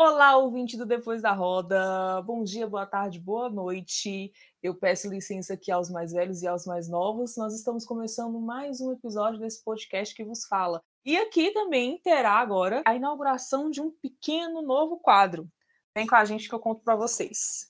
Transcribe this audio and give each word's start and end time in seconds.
Olá, 0.00 0.36
ouvinte 0.36 0.76
do 0.76 0.86
Depois 0.86 1.22
da 1.22 1.32
Roda. 1.32 2.22
Bom 2.22 2.44
dia, 2.44 2.68
boa 2.68 2.86
tarde, 2.86 3.18
boa 3.18 3.50
noite. 3.50 4.32
Eu 4.62 4.72
peço 4.72 5.10
licença 5.10 5.54
aqui 5.54 5.72
aos 5.72 5.90
mais 5.90 6.12
velhos 6.12 6.40
e 6.40 6.46
aos 6.46 6.66
mais 6.66 6.88
novos. 6.88 7.36
Nós 7.36 7.52
estamos 7.52 7.84
começando 7.84 8.38
mais 8.38 8.80
um 8.80 8.92
episódio 8.92 9.40
desse 9.40 9.60
podcast 9.64 10.14
que 10.14 10.22
vos 10.22 10.46
fala. 10.46 10.80
E 11.04 11.16
aqui 11.16 11.50
também 11.50 11.98
terá 11.98 12.34
agora 12.34 12.80
a 12.86 12.94
inauguração 12.94 13.68
de 13.68 13.80
um 13.80 13.90
pequeno 13.90 14.62
novo 14.62 15.00
quadro. 15.00 15.50
Vem 15.92 16.06
com 16.06 16.14
a 16.14 16.24
gente 16.24 16.48
que 16.48 16.54
eu 16.54 16.60
conto 16.60 16.80
para 16.84 16.94
vocês. 16.94 17.68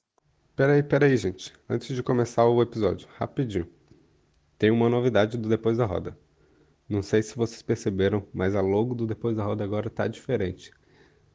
Peraí, 0.55 0.83
peraí, 0.83 1.17
gente. 1.17 1.55
Antes 1.67 1.97
de 1.97 2.03
começar 2.03 2.47
o 2.47 2.61
episódio, 2.61 3.09
rapidinho. 3.17 3.67
Tem 4.59 4.71
uma 4.71 4.91
novidade 4.91 5.39
do 5.39 5.49
Depois 5.49 5.79
da 5.79 5.87
Roda. 5.87 6.15
Não 6.87 7.03
sei 7.03 7.23
se 7.23 7.35
vocês 7.35 7.63
perceberam, 7.63 8.29
mas 8.35 8.55
a 8.55 8.61
logo 8.61 8.95
do 8.95 9.07
Depois 9.07 9.35
da 9.35 9.45
Roda 9.45 9.65
agora 9.65 9.89
tá 9.89 10.07
diferente. 10.07 10.71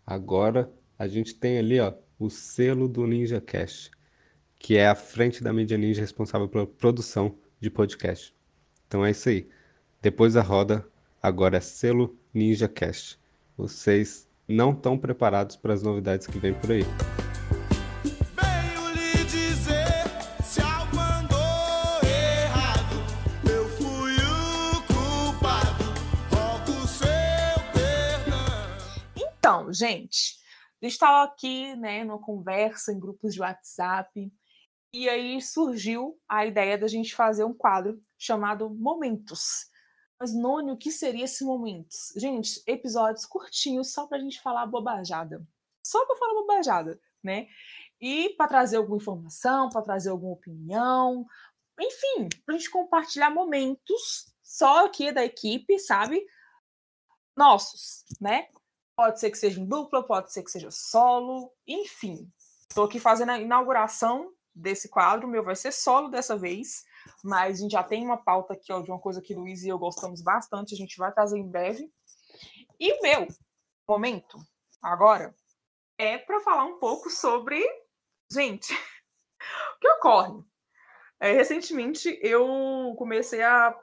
Agora 0.05 0.71
a 0.97 1.07
gente 1.07 1.35
tem 1.35 1.57
ali 1.57 1.79
ó, 1.79 1.93
o 2.19 2.29
selo 2.29 2.87
do 2.87 3.05
Ninja 3.05 3.41
Cash, 3.41 3.89
que 4.57 4.77
é 4.77 4.87
a 4.87 4.95
frente 4.95 5.43
da 5.43 5.51
mídia 5.51 5.77
ninja 5.77 6.01
responsável 6.01 6.47
pela 6.47 6.65
produção 6.65 7.35
de 7.59 7.69
podcast. 7.69 8.33
Então 8.87 9.05
é 9.05 9.11
isso 9.11 9.29
aí. 9.29 9.49
Depois 10.01 10.33
da 10.33 10.41
roda, 10.41 10.85
agora 11.21 11.57
é 11.57 11.61
selo 11.61 12.17
Ninja 12.33 12.67
Cash. 12.67 13.17
Vocês 13.57 14.27
não 14.47 14.71
estão 14.71 14.97
preparados 14.97 15.55
para 15.55 15.73
as 15.73 15.83
novidades 15.83 16.27
que 16.27 16.39
vem 16.39 16.53
por 16.53 16.71
aí. 16.71 16.83
Então, 29.15 29.73
gente, 29.73 30.32
gente 30.85 30.93
estava 30.93 31.23
aqui, 31.23 31.75
né, 31.75 32.03
numa 32.03 32.19
conversa 32.19 32.91
em 32.91 32.99
grupos 32.99 33.33
de 33.33 33.41
WhatsApp, 33.41 34.31
e 34.93 35.09
aí 35.09 35.41
surgiu 35.41 36.19
a 36.27 36.45
ideia 36.45 36.77
da 36.77 36.87
gente 36.87 37.15
fazer 37.15 37.43
um 37.43 37.53
quadro 37.53 38.01
chamado 38.17 38.69
Momentos. 38.69 39.71
Mas, 40.19 40.33
Noni, 40.33 40.71
o 40.71 40.77
que 40.77 40.91
seria 40.91 41.25
esse 41.25 41.43
Momentos? 41.43 42.13
Gente, 42.15 42.61
episódios 42.67 43.25
curtinhos 43.25 43.91
só 43.91 44.07
para 44.07 44.17
a 44.17 44.21
gente 44.21 44.39
falar 44.41 44.65
bobajada. 44.67 45.45
Só 45.83 46.05
para 46.05 46.15
falar 46.15 46.33
bobajada, 46.33 46.99
né? 47.21 47.47
E 47.99 48.29
para 48.37 48.47
trazer 48.47 48.77
alguma 48.77 48.97
informação, 48.97 49.69
para 49.69 49.81
trazer 49.81 50.09
alguma 50.09 50.33
opinião, 50.33 51.25
enfim, 51.79 52.29
para 52.45 52.55
a 52.55 52.57
gente 52.57 52.69
compartilhar 52.69 53.29
momentos 53.29 54.33
só 54.41 54.85
aqui 54.85 55.11
da 55.11 55.25
equipe, 55.25 55.79
sabe? 55.79 56.23
Nossos, 57.35 58.05
né? 58.21 58.47
Pode 58.95 59.19
ser 59.19 59.31
que 59.31 59.37
seja 59.37 59.59
em 59.59 59.65
dupla, 59.65 60.05
pode 60.05 60.31
ser 60.31 60.43
que 60.43 60.51
seja 60.51 60.69
solo, 60.69 61.51
enfim. 61.67 62.31
Estou 62.69 62.85
aqui 62.85 62.99
fazendo 62.99 63.31
a 63.31 63.39
inauguração 63.39 64.31
desse 64.53 64.87
quadro, 64.87 65.27
o 65.27 65.29
meu 65.29 65.43
vai 65.43 65.55
ser 65.55 65.71
solo 65.71 66.09
dessa 66.09 66.37
vez, 66.37 66.83
mas 67.23 67.57
a 67.57 67.61
gente 67.61 67.71
já 67.71 67.83
tem 67.83 68.05
uma 68.05 68.17
pauta 68.17 68.53
aqui 68.53 68.71
ó, 68.71 68.81
de 68.81 68.91
uma 68.91 68.99
coisa 68.99 69.21
que 69.21 69.33
Luiz 69.33 69.63
e 69.63 69.69
eu 69.69 69.79
gostamos 69.79 70.21
bastante, 70.21 70.75
a 70.75 70.77
gente 70.77 70.97
vai 70.97 71.11
trazer 71.11 71.39
em 71.39 71.49
breve. 71.49 71.91
E 72.79 72.93
o 72.93 73.01
meu 73.01 73.27
momento, 73.87 74.37
agora, 74.81 75.35
é 75.97 76.17
para 76.17 76.41
falar 76.41 76.65
um 76.65 76.77
pouco 76.79 77.09
sobre. 77.09 77.63
Gente, 78.31 78.73
o 79.75 79.79
que 79.79 79.87
ocorre? 79.89 80.43
É, 81.19 81.31
recentemente 81.31 82.19
eu 82.21 82.93
comecei 82.97 83.41
a 83.41 83.75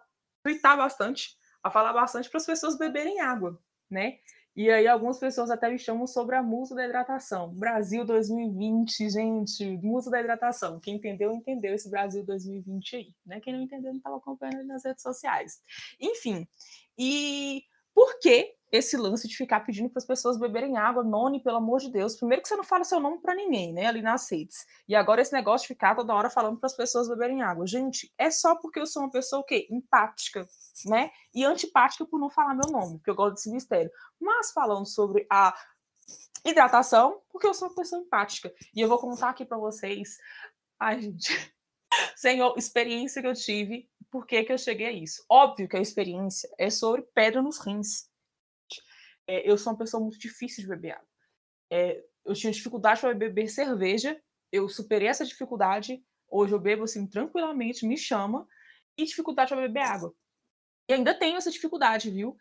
twittar 0.42 0.77
bastante, 0.77 1.36
a 1.62 1.70
falar 1.70 1.92
bastante 1.92 2.28
para 2.28 2.39
as 2.39 2.47
pessoas 2.47 2.77
beberem 2.77 3.20
água, 3.20 3.58
né? 3.91 4.19
E 4.56 4.70
aí 4.70 4.87
algumas 4.87 5.19
pessoas 5.19 5.51
até 5.51 5.70
me 5.70 5.79
chamam 5.79 6.06
sobre 6.06 6.37
a 6.37 6.43
musa 6.43 6.75
da 6.75 6.84
hidratação. 6.84 7.55
Brasil 7.55 8.05
2020, 8.05 9.09
gente, 9.09 9.65
musa 9.79 10.11
da 10.11 10.20
hidratação. 10.20 10.81
Quem 10.81 10.97
entendeu, 10.97 11.33
entendeu 11.33 11.75
esse 11.75 11.89
Brasil 11.89 12.25
2020 12.25 12.97
aí, 12.97 13.15
né? 13.25 13.41
Quem 13.41 13.53
não 13.53 13.62
entendeu, 13.62 13.92
não 13.92 13.98
estava 13.98 14.17
acompanhando 14.17 14.67
nas 14.67 14.85
redes 14.85 15.02
sociais. 15.02 15.61
Enfim, 16.01 16.47
e 16.98 17.63
por 17.95 18.19
que 18.19 18.55
esse 18.73 18.97
lance 18.97 19.27
de 19.27 19.36
ficar 19.36 19.61
pedindo 19.61 19.89
para 19.91 19.98
as 19.98 20.07
pessoas 20.07 20.39
beberem 20.39 20.77
água, 20.77 21.03
Noni, 21.03 21.42
pelo 21.42 21.57
amor 21.57 21.81
de 21.81 21.91
Deus. 21.91 22.17
Primeiro 22.17 22.42
que 22.42 22.48
você 22.48 22.57
não 22.57 22.63
fala 22.63 22.85
seu 22.85 23.01
nome 23.01 23.19
para 23.19 23.35
ninguém, 23.35 23.73
né, 23.73 23.86
ali 23.86 24.01
nas 24.01 24.31
redes. 24.31 24.64
E 24.86 24.95
agora 24.95 25.20
esse 25.20 25.33
negócio 25.33 25.67
de 25.67 25.75
ficar 25.75 25.97
toda 25.97 26.14
hora 26.14 26.31
falando 26.31 26.58
para 26.58 26.69
as 26.69 26.77
pessoas 26.77 27.09
beberem 27.09 27.42
água. 27.42 27.67
Gente, 27.67 28.13
é 28.17 28.30
só 28.30 28.55
porque 28.57 28.79
eu 28.79 28.86
sou 28.86 29.03
uma 29.03 29.11
pessoa 29.11 29.41
o 29.41 29.45
quê? 29.45 29.67
Empática, 29.70 30.47
né? 30.86 31.11
E 31.35 31.45
antipática 31.45 32.07
por 32.07 32.20
não 32.20 32.30
falar 32.30 32.55
meu 32.55 32.70
nome, 32.70 32.98
porque 32.98 33.11
eu 33.11 33.14
gosto 33.14 33.35
desse 33.35 33.51
mistério. 33.51 33.91
Mas 34.20 34.53
falando 34.53 34.86
sobre 34.86 35.27
a 35.29 35.53
hidratação, 36.45 37.20
porque 37.30 37.47
eu 37.47 37.55
sou 37.55 37.69
uma 37.69 37.75
pessoa 37.75 38.01
empática. 38.01 38.53
E 38.75 38.80
eu 38.80 38.89
vou 38.89 38.98
contar 38.98 39.30
aqui 39.30 39.45
para 39.45 39.59
vocês. 39.59 40.17
Ai, 40.79 41.01
gente. 41.01 41.55
Senhor, 42.14 42.55
experiência 42.57 43.20
que 43.20 43.27
eu 43.27 43.35
tive, 43.35 43.91
por 44.11 44.27
que, 44.27 44.45
que 44.45 44.53
eu 44.53 44.59
cheguei 44.59 44.86
a 44.86 44.92
isso? 44.92 45.25
Óbvio 45.29 45.69
que 45.69 45.77
a 45.77 45.80
experiência 45.80 46.48
é 46.57 46.70
sobre 46.70 47.03
pedra 47.03 47.42
nos 47.42 47.59
rins 47.59 48.10
é, 49.30 49.48
eu 49.48 49.57
sou 49.57 49.73
uma 49.73 49.79
pessoa 49.79 50.02
muito 50.02 50.18
difícil 50.18 50.64
de 50.64 50.68
beber 50.68 50.91
água. 50.91 51.08
É, 51.73 52.05
eu 52.24 52.35
tinha 52.35 52.52
dificuldade 52.52 53.01
para 53.01 53.14
beber 53.14 53.48
cerveja, 53.48 54.20
eu 54.51 54.68
superei 54.68 55.07
essa 55.07 55.24
dificuldade. 55.24 56.05
Hoje 56.29 56.52
eu 56.52 56.58
bebo 56.58 56.83
assim 56.83 57.07
tranquilamente, 57.07 57.86
me 57.86 57.96
chama, 57.96 58.45
e 58.98 59.05
dificuldade 59.05 59.51
para 59.51 59.63
beber 59.63 59.83
água. 59.83 60.13
E 60.89 60.95
ainda 60.95 61.14
tenho 61.14 61.36
essa 61.36 61.51
dificuldade, 61.51 62.11
viu? 62.11 62.36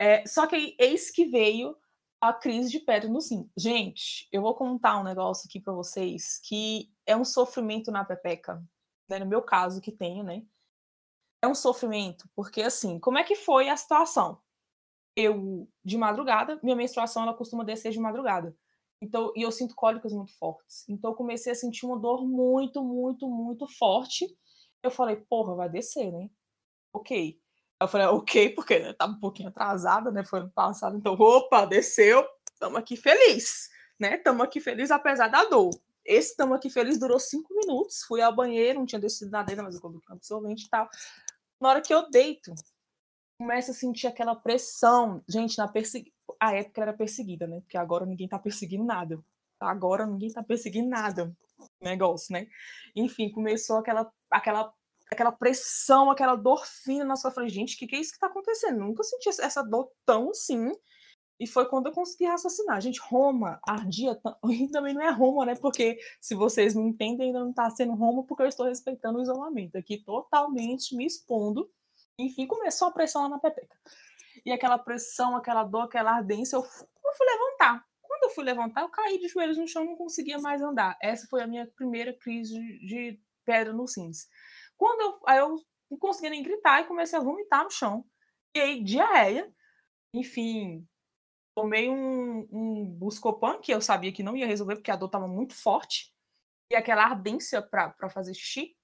É, 0.00 0.26
só 0.26 0.44
que 0.48 0.56
aí, 0.56 0.74
eis 0.80 1.12
que 1.12 1.26
veio 1.26 1.76
a 2.20 2.32
crise 2.32 2.70
de 2.70 2.80
pedra 2.80 3.08
no 3.08 3.20
rim. 3.20 3.48
Gente, 3.56 4.28
eu 4.32 4.42
vou 4.42 4.54
contar 4.56 4.98
um 4.98 5.04
negócio 5.04 5.46
aqui 5.48 5.60
para 5.60 5.72
vocês 5.72 6.40
que 6.42 6.92
é 7.06 7.16
um 7.16 7.24
sofrimento 7.24 7.92
na 7.92 8.04
pepeca, 8.04 8.60
né? 9.08 9.20
no 9.20 9.26
meu 9.26 9.42
caso 9.42 9.80
que 9.80 9.92
tenho, 9.92 10.24
né? 10.24 10.42
É 11.40 11.46
um 11.46 11.54
sofrimento, 11.54 12.28
porque 12.34 12.62
assim, 12.62 12.98
como 12.98 13.18
é 13.18 13.22
que 13.24 13.36
foi 13.36 13.68
a 13.68 13.76
situação? 13.76 14.40
Eu, 15.16 15.68
de 15.84 15.98
madrugada, 15.98 16.58
minha 16.62 16.76
menstruação 16.76 17.22
ela 17.22 17.34
costuma 17.34 17.64
descer 17.64 17.92
de 17.92 18.00
madrugada. 18.00 18.56
Então, 19.00 19.32
e 19.34 19.42
eu 19.42 19.50
sinto 19.50 19.74
cólicas 19.74 20.12
muito 20.12 20.32
fortes. 20.38 20.84
Então, 20.88 21.10
eu 21.10 21.16
comecei 21.16 21.52
a 21.52 21.56
sentir 21.56 21.84
uma 21.84 21.98
dor 21.98 22.24
muito, 22.26 22.82
muito, 22.82 23.28
muito 23.28 23.66
forte. 23.66 24.26
Eu 24.82 24.90
falei, 24.90 25.16
porra, 25.16 25.56
vai 25.56 25.68
descer, 25.68 26.12
né? 26.12 26.30
Ok. 26.94 27.36
Eu 27.80 27.88
falei, 27.88 28.06
ok, 28.06 28.50
porque 28.54 28.78
né, 28.78 28.92
tava 28.92 29.12
um 29.12 29.18
pouquinho 29.18 29.48
atrasada, 29.48 30.12
né? 30.12 30.24
Foi 30.24 30.40
ano 30.40 30.52
passado. 30.54 30.96
Então, 30.96 31.14
opa, 31.14 31.64
desceu. 31.66 32.24
Tamo 32.60 32.76
aqui 32.76 32.96
feliz, 32.96 33.68
né? 33.98 34.18
Tamo 34.18 34.40
aqui 34.42 34.60
feliz 34.60 34.92
apesar 34.92 35.26
da 35.26 35.44
dor. 35.46 35.70
Esse 36.04 36.36
tamo 36.36 36.54
aqui 36.54 36.70
feliz 36.70 36.98
durou 36.98 37.18
cinco 37.18 37.52
minutos. 37.54 38.02
Fui 38.06 38.20
ao 38.22 38.34
banheiro, 38.34 38.78
não 38.78 38.86
tinha 38.86 39.00
descido 39.00 39.32
nada 39.32 39.50
ainda, 39.50 39.64
mas 39.64 39.74
eu 39.74 39.80
coloquei 39.80 40.08
um 40.08 40.14
absorvente 40.14 40.66
e 40.66 40.68
tal. 40.68 40.88
Na 41.60 41.70
hora 41.70 41.80
que 41.80 41.92
eu 41.92 42.08
deito, 42.08 42.52
começa 43.42 43.72
a 43.72 43.74
sentir 43.74 44.06
aquela 44.06 44.36
pressão. 44.36 45.20
Gente, 45.28 45.58
na 45.58 45.66
persegui... 45.66 46.12
a 46.38 46.54
época 46.54 46.80
era 46.80 46.92
perseguida, 46.92 47.44
né? 47.46 47.60
Porque 47.60 47.76
agora 47.76 48.06
ninguém 48.06 48.28
tá 48.28 48.38
perseguindo 48.38 48.84
nada. 48.84 49.20
Agora 49.58 50.06
ninguém 50.06 50.30
tá 50.30 50.42
perseguindo 50.44 50.88
nada. 50.88 51.36
Negócio, 51.80 52.32
né? 52.32 52.46
Enfim, 52.94 53.30
começou 53.30 53.78
aquela, 53.78 54.10
aquela, 54.30 54.72
aquela 55.10 55.32
pressão, 55.32 56.08
aquela 56.08 56.36
dor 56.36 56.64
fina 56.64 57.04
na 57.04 57.16
sua 57.16 57.32
frente. 57.32 57.52
Gente, 57.52 57.74
o 57.74 57.78
que, 57.78 57.88
que 57.88 57.96
é 57.96 58.00
isso 58.00 58.12
que 58.12 58.20
tá 58.20 58.28
acontecendo? 58.28 58.78
Nunca 58.78 59.02
senti 59.02 59.28
essa 59.28 59.62
dor 59.62 59.90
tão 60.06 60.30
assim. 60.30 60.70
E 61.40 61.46
foi 61.46 61.68
quando 61.68 61.88
eu 61.88 61.92
consegui 61.92 62.26
raciocinar. 62.26 62.80
Gente, 62.80 63.00
Roma 63.00 63.58
ardia. 63.66 64.16
E 64.50 64.68
também 64.68 64.94
não 64.94 65.02
é 65.02 65.10
Roma, 65.10 65.44
né? 65.44 65.56
Porque 65.56 65.98
se 66.20 66.36
vocês 66.36 66.76
não 66.76 66.86
entendem, 66.86 67.28
ainda 67.28 67.40
não 67.40 67.52
tá 67.52 67.68
sendo 67.70 67.94
Roma, 67.94 68.24
porque 68.24 68.44
eu 68.44 68.48
estou 68.48 68.66
respeitando 68.66 69.18
o 69.18 69.22
isolamento 69.22 69.76
aqui, 69.76 69.98
totalmente 69.98 70.94
me 70.94 71.04
expondo 71.04 71.68
enfim, 72.18 72.46
começou 72.46 72.88
a 72.88 72.92
pressão 72.92 73.22
lá 73.22 73.28
na 73.28 73.38
pepeca. 73.38 73.76
E 74.44 74.52
aquela 74.52 74.78
pressão, 74.78 75.36
aquela 75.36 75.64
dor, 75.64 75.82
aquela 75.82 76.12
ardência, 76.16 76.56
eu 76.56 76.62
fui, 76.62 76.86
eu 77.04 77.12
fui 77.16 77.26
levantar. 77.26 77.84
Quando 78.00 78.24
eu 78.24 78.30
fui 78.30 78.44
levantar, 78.44 78.82
eu 78.82 78.88
caí 78.88 79.18
de 79.18 79.28
joelhos 79.28 79.58
no 79.58 79.66
chão, 79.66 79.84
não 79.84 79.96
conseguia 79.96 80.38
mais 80.38 80.62
andar. 80.62 80.96
Essa 81.00 81.26
foi 81.28 81.42
a 81.42 81.46
minha 81.46 81.66
primeira 81.66 82.12
crise 82.12 82.54
de, 82.78 83.20
pedra 83.44 83.72
no 83.72 83.84
rins. 83.84 84.28
Quando 84.76 85.00
eu, 85.00 85.20
aí 85.26 85.38
eu 85.38 85.56
não 85.90 85.98
conseguia 85.98 86.30
nem 86.30 86.42
gritar 86.42 86.80
e 86.80 86.86
comecei 86.86 87.18
a 87.18 87.22
vomitar 87.22 87.64
no 87.64 87.70
chão. 87.70 88.04
E 88.54 88.60
aí, 88.60 88.82
diarreia. 88.82 89.52
Enfim, 90.14 90.86
tomei 91.54 91.88
um, 91.88 92.46
um 92.50 92.84
Buscopan, 92.84 93.58
que 93.60 93.72
eu 93.72 93.80
sabia 93.80 94.12
que 94.12 94.22
não 94.22 94.36
ia 94.36 94.46
resolver, 94.46 94.76
porque 94.76 94.90
a 94.90 94.96
dor 94.96 95.06
estava 95.06 95.26
muito 95.26 95.54
forte. 95.54 96.12
E 96.70 96.76
aquela 96.76 97.04
ardência 97.04 97.62
para 97.62 98.10
fazer 98.10 98.34
xixi. 98.34 98.76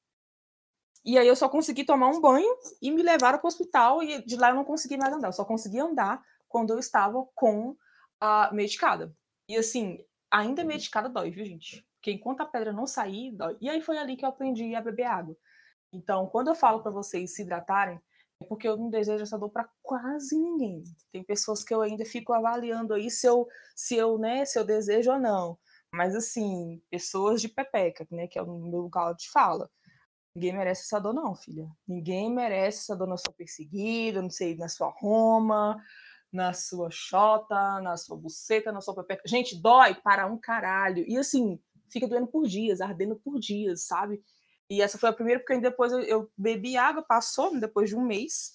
E 1.05 1.19
aí 1.19 1.27
eu 1.27 1.37
só 1.37 1.49
consegui 1.49 1.85
tomar 1.85 2.09
um 2.09 2.21
banho 2.21 2.49
e 2.83 2.91
me 2.91 3.03
levaram 3.03 3.39
para 3.39 3.47
o 3.47 3.49
hospital 3.49 4.03
e 4.03 4.25
de 4.25 4.37
lá 4.37 4.51
eu 4.51 4.55
não 4.55 4.65
consegui 4.65 4.97
mais 4.97 5.13
andar. 5.13 5.29
Eu 5.29 5.33
só 5.33 5.45
consegui 5.45 5.81
andar 5.81 6.23
quando 6.49 6.73
eu 6.73 6.79
estava 6.79 7.25
com 7.35 7.77
a 8.21 8.51
medicada. 8.53 9.15
E 9.49 9.57
assim, 9.57 10.05
ainda 10.31 10.65
medicada 10.65 11.09
dói, 11.09 11.31
viu, 11.31 11.45
gente? 11.45 11.87
Porque 11.95 12.13
enquanto 12.13 12.41
a 12.43 12.47
pedra 12.47 12.73
não 12.73 12.87
sair, 12.87 13.33
dói. 13.33 13.57
E 13.61 13.69
aí 13.69 13.81
foi 13.81 13.99
ali 13.99 14.17
que 14.17 14.25
eu 14.25 14.29
aprendi 14.29 14.75
a 14.75 14.81
beber 14.81 15.05
água. 15.05 15.37
Então, 15.93 16.27
quando 16.27 16.49
eu 16.49 16.55
falo 16.55 16.83
para 16.83 16.93
vocês 16.93 17.35
se 17.35 17.43
hidratarem, 17.43 18.01
é 18.41 18.45
porque 18.45 18.69
eu 18.69 18.77
não 18.77 18.91
desejo 18.91 19.23
essa 19.23 19.39
dor 19.39 19.51
para 19.51 19.69
quase 19.83 20.39
ninguém. 20.39 20.85
Tem 21.11 21.25
pessoas 21.25 21.65
que 21.65 21.75
eu 21.75 21.83
ainda 21.83 22.05
fico 22.05 22.33
avaliando 22.33 22.95
aí 22.95 23.11
se 23.11 23.27
eu, 23.27 23.49
se 23.75 23.97
eu, 23.97 24.19
né, 24.19 24.45
se 24.45 24.59
eu 24.59 24.65
desejo 24.65 25.13
ou 25.13 25.19
não. 25.19 25.59
Mas 25.93 26.15
assim, 26.15 26.81
pessoas 26.91 27.41
de 27.41 27.49
pepeca, 27.49 28.07
né, 28.11 28.27
que 28.29 28.39
é 28.39 28.43
o 28.43 28.47
meu 28.47 28.81
lugar 28.83 29.15
de 29.15 29.29
fala. 29.31 29.71
Ninguém 30.35 30.53
merece 30.53 30.83
essa 30.83 31.01
dor, 31.01 31.13
não, 31.13 31.35
filha. 31.35 31.69
Ninguém 31.87 32.33
merece 32.33 32.79
essa 32.79 32.97
dor 32.97 33.09
na 33.09 33.17
sua 33.17 33.33
perseguida, 33.33 34.23
não 34.23 34.31
sei, 34.31 34.57
na 34.57 34.69
sua 34.69 34.89
Roma, 34.89 35.83
na 36.33 36.53
sua 36.53 36.91
xota, 36.91 37.81
na 37.81 37.97
sua 37.97 38.17
buceta, 38.17 38.71
na 38.71 38.81
sua 38.81 38.95
pepeca. 38.95 39.23
Gente, 39.27 39.61
dói 39.61 39.95
para 39.95 40.27
um 40.27 40.39
caralho. 40.39 41.05
E 41.09 41.17
assim, 41.17 41.59
fica 41.91 42.07
doendo 42.07 42.27
por 42.27 42.47
dias, 42.47 42.81
ardendo 42.81 43.17
por 43.17 43.39
dias, 43.39 43.85
sabe? 43.85 44.23
E 44.71 44.83
essa 44.83 44.99
foi 44.99 45.09
a 45.09 45.13
primeira, 45.13 45.41
porque 45.41 45.59
depois 45.59 45.93
eu, 45.93 46.01
eu 46.01 46.31
bebi 46.37 46.77
água, 46.77 47.03
passou 47.03 47.59
depois 47.59 47.89
de 47.89 47.97
um 47.97 48.05
mês. 48.05 48.53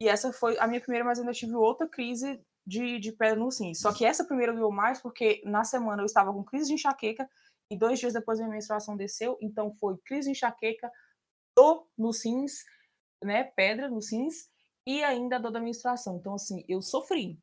E 0.00 0.08
essa 0.08 0.32
foi 0.32 0.58
a 0.58 0.66
minha 0.66 0.80
primeira, 0.80 1.04
mas 1.04 1.18
ainda 1.18 1.32
tive 1.32 1.54
outra 1.54 1.88
crise 1.88 2.40
de, 2.66 2.98
de 2.98 3.12
pedra 3.12 3.36
no 3.36 3.48
rim. 3.48 3.74
Só 3.74 3.92
que 3.92 4.04
essa 4.04 4.24
primeira 4.24 4.52
doeu 4.52 4.70
mais 4.70 5.00
porque 5.00 5.42
na 5.44 5.64
semana 5.64 6.02
eu 6.02 6.06
estava 6.06 6.32
com 6.32 6.44
crise 6.44 6.68
de 6.68 6.74
enxaqueca 6.74 7.28
e 7.70 7.76
dois 7.76 7.98
dias 7.98 8.12
depois 8.12 8.38
minha 8.38 8.50
menstruação 8.50 8.96
desceu. 8.96 9.38
Então 9.40 9.72
foi 9.72 9.96
crise 10.04 10.26
de 10.26 10.32
enxaqueca, 10.32 10.90
dor 11.56 11.88
nos 11.96 12.24
rins, 12.24 12.64
né? 13.22 13.44
Pedra 13.44 13.88
nos 13.88 14.12
rins 14.12 14.48
e 14.86 15.02
ainda 15.02 15.36
a 15.36 15.38
dor 15.38 15.50
da 15.50 15.60
menstruação. 15.60 16.16
Então, 16.16 16.34
assim, 16.34 16.64
eu 16.68 16.82
sofri. 16.82 17.40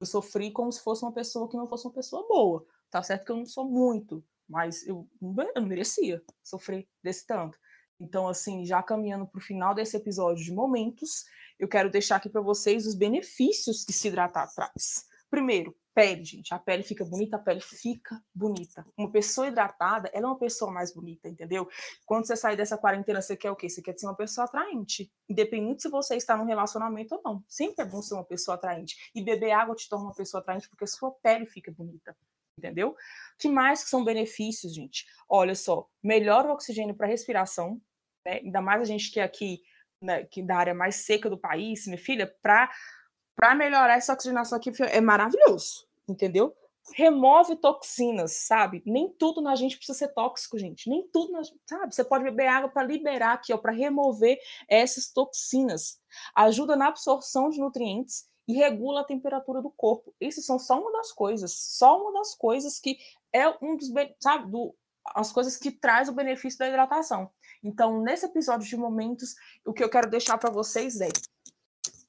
Eu 0.00 0.06
sofri 0.06 0.50
como 0.50 0.70
se 0.72 0.82
fosse 0.82 1.02
uma 1.02 1.12
pessoa 1.12 1.48
que 1.48 1.56
não 1.56 1.68
fosse 1.68 1.86
uma 1.86 1.94
pessoa 1.94 2.26
boa. 2.28 2.66
Tá 2.90 3.02
certo 3.02 3.24
que 3.24 3.32
eu 3.32 3.36
não 3.36 3.46
sou 3.46 3.64
muito, 3.64 4.22
mas 4.48 4.86
eu, 4.86 5.08
eu 5.22 5.52
não 5.54 5.66
merecia 5.66 6.22
sofrer 6.42 6.86
desse 7.02 7.26
tanto. 7.26 7.58
Então, 7.98 8.28
assim, 8.28 8.64
já 8.66 8.82
caminhando 8.82 9.26
para 9.26 9.38
o 9.38 9.42
final 9.42 9.74
desse 9.74 9.96
episódio 9.96 10.44
de 10.44 10.52
momentos, 10.52 11.24
eu 11.58 11.68
quero 11.68 11.90
deixar 11.90 12.16
aqui 12.16 12.28
para 12.28 12.40
vocês 12.40 12.86
os 12.86 12.94
benefícios 12.94 13.84
que 13.84 13.92
se 13.92 14.08
hidratar 14.08 14.52
traz. 14.52 15.06
Primeiro, 15.30 15.76
pele, 15.94 16.24
gente. 16.24 16.52
A 16.52 16.58
pele 16.58 16.82
fica 16.82 17.04
bonita, 17.04 17.36
a 17.36 17.38
pele 17.38 17.60
fica 17.60 18.20
bonita. 18.34 18.84
Uma 18.96 19.10
pessoa 19.10 19.46
hidratada, 19.46 20.10
ela 20.12 20.26
é 20.26 20.28
uma 20.28 20.38
pessoa 20.38 20.70
mais 20.70 20.92
bonita, 20.92 21.28
entendeu? 21.28 21.68
Quando 22.04 22.26
você 22.26 22.36
sair 22.36 22.56
dessa 22.56 22.76
quarentena, 22.76 23.22
você 23.22 23.36
quer 23.36 23.50
o 23.50 23.56
quê? 23.56 23.68
Você 23.68 23.80
quer 23.80 23.96
ser 23.98 24.06
uma 24.06 24.16
pessoa 24.16 24.46
atraente. 24.46 25.10
Independente 25.28 25.82
se 25.82 25.88
você 25.88 26.16
está 26.16 26.36
num 26.36 26.44
relacionamento 26.44 27.14
ou 27.14 27.22
não. 27.24 27.44
Sempre 27.48 27.84
é 27.84 27.88
bom 27.88 28.02
ser 28.02 28.14
uma 28.14 28.24
pessoa 28.24 28.56
atraente. 28.56 29.10
E 29.14 29.22
beber 29.22 29.52
água 29.52 29.74
te 29.76 29.88
torna 29.88 30.06
uma 30.06 30.14
pessoa 30.14 30.40
atraente 30.40 30.68
porque 30.68 30.86
sua 30.86 31.12
pele 31.12 31.46
fica 31.46 31.70
bonita. 31.70 32.16
Entendeu? 32.58 32.96
que 33.38 33.48
mais 33.48 33.82
que 33.82 33.90
são 33.90 34.04
benefícios, 34.04 34.74
gente? 34.74 35.06
Olha 35.28 35.54
só, 35.54 35.88
melhora 36.02 36.48
o 36.48 36.52
oxigênio 36.52 36.94
para 36.94 37.08
respiração, 37.08 37.80
né? 38.24 38.40
ainda 38.44 38.60
mais 38.60 38.80
a 38.80 38.84
gente 38.84 39.10
que 39.10 39.18
é 39.18 39.24
aqui, 39.24 39.60
né, 40.00 40.24
que 40.24 40.40
da 40.40 40.56
área 40.56 40.74
mais 40.74 40.96
seca 40.96 41.28
do 41.28 41.36
país, 41.36 41.86
minha 41.86 41.98
filha, 41.98 42.32
para 42.40 42.70
para 43.36 43.54
melhorar 43.54 43.96
essa 43.96 44.12
oxigenação 44.12 44.56
aqui 44.56 44.70
é 44.90 45.00
maravilhoso, 45.00 45.86
entendeu? 46.08 46.54
Remove 46.94 47.56
toxinas, 47.56 48.32
sabe? 48.46 48.82
Nem 48.84 49.08
tudo 49.08 49.40
na 49.40 49.54
gente 49.54 49.76
precisa 49.76 49.98
ser 49.98 50.08
tóxico, 50.08 50.58
gente. 50.58 50.88
Nem 50.88 51.08
tudo, 51.08 51.32
na, 51.32 51.42
sabe? 51.66 51.94
Você 51.94 52.04
pode 52.04 52.24
beber 52.24 52.46
água 52.46 52.68
para 52.68 52.86
liberar 52.86 53.32
aqui, 53.32 53.54
ó, 53.54 53.56
para 53.56 53.72
remover 53.72 54.38
essas 54.68 55.10
toxinas. 55.10 55.98
Ajuda 56.34 56.76
na 56.76 56.88
absorção 56.88 57.48
de 57.48 57.58
nutrientes 57.58 58.28
e 58.46 58.52
regula 58.52 59.00
a 59.00 59.04
temperatura 59.04 59.62
do 59.62 59.70
corpo. 59.70 60.14
Isso 60.20 60.42
são 60.42 60.58
só 60.58 60.78
uma 60.78 60.92
das 60.92 61.10
coisas, 61.10 61.52
só 61.52 62.00
uma 62.00 62.12
das 62.12 62.34
coisas 62.34 62.78
que 62.78 62.98
é 63.32 63.48
um 63.62 63.76
dos, 63.76 63.90
sabe, 64.20 64.50
do, 64.50 64.74
as 65.14 65.32
coisas 65.32 65.56
que 65.56 65.70
traz 65.70 66.08
o 66.08 66.14
benefício 66.14 66.58
da 66.58 66.68
hidratação. 66.68 67.30
Então, 67.62 68.02
nesse 68.02 68.26
episódio 68.26 68.68
de 68.68 68.76
momentos, 68.76 69.34
o 69.64 69.72
que 69.72 69.82
eu 69.82 69.88
quero 69.88 70.10
deixar 70.10 70.36
para 70.38 70.50
vocês 70.50 71.00
é: 71.00 71.08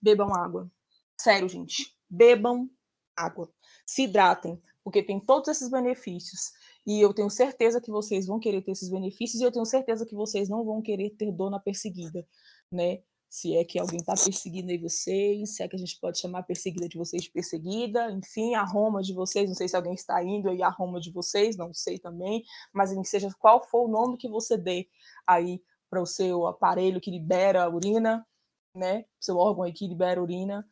bebam 0.02 0.34
água. 0.34 0.70
Sério, 1.18 1.48
gente. 1.50 1.96
Bebam 2.10 2.70
água. 3.16 3.50
Se 3.86 4.04
hidratem, 4.04 4.62
porque 4.84 5.02
tem 5.02 5.20
todos 5.20 5.48
esses 5.50 5.70
benefícios. 5.70 6.52
E 6.86 7.02
eu 7.02 7.14
tenho 7.14 7.30
certeza 7.30 7.82
que 7.82 7.90
vocês 7.90 8.28
vão 8.28 8.40
querer 8.40 8.62
ter 8.62 8.72
esses 8.72 8.90
benefícios 8.90 9.42
e 9.42 9.44
eu 9.44 9.52
tenho 9.52 9.66
certeza 9.66 10.06
que 10.06 10.16
vocês 10.16 10.50
não 10.50 10.64
vão 10.64 10.82
querer 10.82 11.12
ter 11.12 11.32
dor 11.32 11.50
na 11.50 11.60
perseguida, 11.60 12.28
né? 12.72 13.02
Se 13.28 13.56
é 13.58 13.66
que 13.66 13.80
alguém 13.80 14.00
está 14.00 14.14
perseguindo 14.14 14.72
aí 14.72 14.78
vocês, 14.78 15.56
se 15.56 15.64
é 15.64 15.68
que 15.68 15.76
a 15.76 15.80
gente 15.80 16.00
pode 16.00 16.20
chamar 16.20 16.40
a 16.40 16.44
perseguida 16.44 16.88
de 16.88 16.98
vocês 16.98 17.24
de 17.24 17.32
perseguida, 17.32 18.12
enfim, 18.12 18.54
a 18.54 18.64
Roma 18.64 19.02
de 19.02 19.14
vocês, 19.14 19.50
não 19.50 19.56
sei 19.56 19.68
se 19.68 19.76
alguém 19.76 19.94
está 19.94 20.24
indo 20.24 20.50
aí 20.50 20.62
a 20.62 20.70
Roma 20.70 21.00
de 21.00 21.12
vocês, 21.12 21.58
não 21.58 21.74
sei 21.74 21.98
também, 21.98 22.44
mas 22.72 22.92
seja 23.10 23.30
qual 23.40 23.62
for 23.68 23.86
o 23.86 23.92
nome 23.92 24.18
que 24.18 24.30
você 24.30 24.58
dê 24.58 24.88
aí 25.26 25.62
para 25.90 26.02
o 26.02 26.06
seu 26.06 26.46
aparelho 26.46 27.02
que 27.02 27.12
libera 27.12 27.64
a 27.64 27.70
urina, 27.70 28.26
né? 28.74 29.06
Seu 29.20 29.38
órgão 29.38 29.64
aí 29.64 29.74
que 29.74 29.88
libera 29.88 30.20
a 30.20 30.24
urina, 30.24 30.66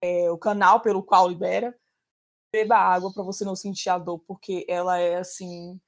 é, 0.00 0.30
o 0.30 0.38
canal 0.38 0.80
pelo 0.80 1.02
qual 1.02 1.28
libera, 1.28 1.76
beba 2.52 2.76
água 2.76 3.12
para 3.12 3.22
você 3.22 3.44
não 3.44 3.56
sentir 3.56 3.90
a 3.90 3.98
dor, 3.98 4.20
porque 4.20 4.64
ela 4.68 4.98
é 4.98 5.16
assim, 5.16 5.80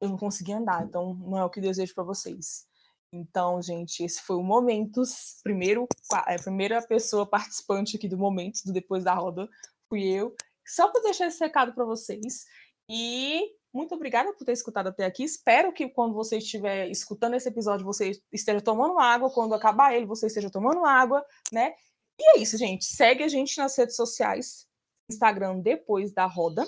eu 0.00 0.08
não 0.08 0.18
consegui 0.18 0.52
andar, 0.52 0.84
então 0.84 1.14
não 1.14 1.38
é 1.38 1.44
o 1.44 1.50
que 1.50 1.60
desejo 1.60 1.94
para 1.94 2.04
vocês. 2.04 2.66
Então, 3.12 3.60
gente, 3.60 4.02
esse 4.02 4.22
foi 4.22 4.36
o 4.36 4.42
Momentos. 4.42 5.38
Primeiro, 5.42 5.86
a 6.10 6.34
primeira 6.42 6.80
pessoa 6.80 7.26
participante 7.26 7.96
aqui 7.96 8.08
do 8.08 8.16
Momentos, 8.16 8.62
do 8.64 8.72
Depois 8.72 9.04
da 9.04 9.12
Roda, 9.12 9.48
fui 9.88 10.02
eu. 10.02 10.34
Só 10.66 10.88
para 10.88 11.02
deixar 11.02 11.26
esse 11.26 11.38
recado 11.38 11.74
para 11.74 11.84
vocês. 11.84 12.46
E 12.88 13.42
muito 13.72 13.94
obrigada 13.94 14.32
por 14.32 14.44
ter 14.44 14.52
escutado 14.52 14.88
até 14.88 15.04
aqui. 15.04 15.24
Espero 15.24 15.72
que 15.72 15.88
quando 15.88 16.14
você 16.14 16.38
estiver 16.38 16.88
escutando 16.88 17.34
esse 17.34 17.48
episódio, 17.48 17.84
você 17.84 18.12
esteja 18.32 18.62
tomando 18.62 18.98
água. 18.98 19.30
Quando 19.30 19.54
acabar 19.54 19.94
ele, 19.94 20.06
você 20.06 20.26
esteja 20.26 20.50
tomando 20.50 20.84
água, 20.84 21.24
né? 21.52 21.74
E 22.22 22.38
é 22.38 22.40
isso, 22.40 22.56
gente. 22.56 22.84
Segue 22.84 23.24
a 23.24 23.28
gente 23.28 23.58
nas 23.58 23.76
redes 23.76 23.96
sociais. 23.96 24.64
Instagram 25.10 25.58
depois 25.58 26.12
da 26.12 26.24
roda. 26.24 26.64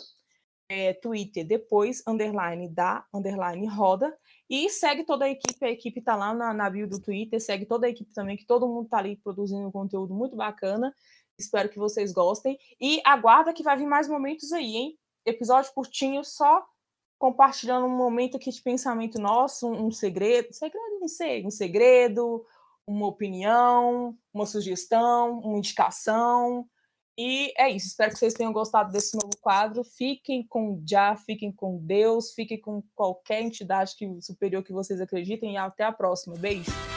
É, 0.69 0.95
Twitter 0.95 1.47
depois, 1.47 2.03
underline 2.09 2.69
da, 2.69 3.07
underline 3.15 3.65
roda. 3.69 4.13
E 4.51 4.69
segue 4.69 5.05
toda 5.05 5.27
a 5.27 5.31
equipe. 5.31 5.65
A 5.65 5.71
equipe 5.71 6.01
tá 6.01 6.17
lá 6.17 6.35
na, 6.35 6.53
na 6.53 6.69
bio 6.69 6.89
do 6.89 7.01
Twitter. 7.01 7.41
Segue 7.41 7.67
toda 7.67 7.87
a 7.87 7.91
equipe 7.91 8.13
também, 8.13 8.37
que 8.37 8.45
todo 8.45 8.67
mundo 8.67 8.89
tá 8.89 8.99
ali 8.99 9.15
produzindo 9.17 9.69
um 9.69 9.71
conteúdo 9.71 10.13
muito 10.13 10.35
bacana. 10.35 10.93
Espero 11.39 11.69
que 11.69 11.79
vocês 11.79 12.13
gostem. 12.13 12.59
E 12.81 13.01
aguarda 13.05 13.53
que 13.53 13.63
vai 13.63 13.77
vir 13.77 13.87
mais 13.87 14.09
momentos 14.09 14.53
aí, 14.53 14.75
hein? 14.75 14.99
Episódio 15.25 15.73
curtinho, 15.73 16.25
só 16.25 16.67
compartilhando 17.17 17.87
um 17.87 17.97
momento 17.97 18.37
aqui 18.37 18.51
de 18.51 18.61
pensamento 18.61 19.21
nosso, 19.21 19.69
um, 19.69 19.87
um 19.87 19.91
segredo. 19.93 20.53
Segredo, 20.53 20.99
não 21.01 21.09
sei, 21.09 21.47
um 21.47 21.51
segredo, 21.51 22.45
uma 22.87 23.07
opinião, 23.07 24.17
uma 24.33 24.47
sugestão, 24.47 25.39
uma 25.41 25.59
indicação. 25.59 26.67
E 27.17 27.53
é 27.57 27.71
isso. 27.71 27.87
Espero 27.87 28.13
que 28.13 28.19
vocês 28.19 28.35
tenham 28.35 28.53
gostado 28.53 28.93
desse 28.93 29.15
novo 29.15 29.37
quadro. 29.41 29.85
Fiquem 29.85 30.45
com 30.47 30.83
Já, 30.87 31.17
fiquem 31.17 31.53
com 31.53 31.79
Deus, 31.79 32.33
fiquem 32.33 32.61
com 32.61 32.83
qualquer 32.95 33.43
entidade 33.43 33.95
que, 33.97 34.21
superior 34.21 34.65
que 34.65 34.73
vocês 34.73 35.01
acreditem 35.01 35.55
e 35.55 35.57
até 35.57 35.85
a 35.85 35.93
próxima. 35.93 36.37
Beijo. 36.37 36.94